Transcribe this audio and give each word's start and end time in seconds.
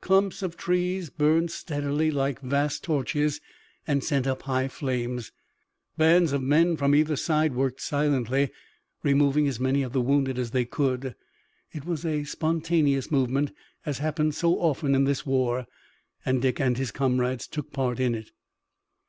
Clumps 0.00 0.44
of 0.44 0.56
trees 0.56 1.10
burnt 1.10 1.50
steadily 1.50 2.12
like 2.12 2.38
vast 2.40 2.84
torches 2.84 3.40
and 3.84 4.04
sent 4.04 4.28
up 4.28 4.42
high 4.42 4.68
flames. 4.68 5.32
Bands 5.98 6.30
of 6.32 6.40
men 6.40 6.76
from 6.76 6.94
either 6.94 7.16
side 7.16 7.52
worked 7.56 7.80
silently, 7.80 8.52
removing 9.02 9.48
as 9.48 9.58
many 9.58 9.82
of 9.82 9.92
the 9.92 10.00
wounded 10.00 10.38
as 10.38 10.52
they 10.52 10.64
could. 10.64 11.16
It 11.72 11.84
was 11.84 12.06
a 12.06 12.22
spontaneous 12.22 13.10
movement, 13.10 13.50
as 13.84 13.98
happened 13.98 14.36
so 14.36 14.54
often 14.60 14.94
in 14.94 15.02
this 15.02 15.26
war, 15.26 15.66
and 16.24 16.40
Dick 16.40 16.60
and 16.60 16.78
his 16.78 16.92
comrades 16.92 17.48
took 17.48 17.66
a 17.66 17.70
part 17.72 17.98
in 17.98 18.14
it. 18.14 18.30